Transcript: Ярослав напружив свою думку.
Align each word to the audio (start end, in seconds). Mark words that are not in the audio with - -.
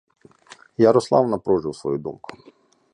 Ярослав 0.77 1.27
напружив 1.29 1.75
свою 1.75 1.97
думку. 1.97 2.37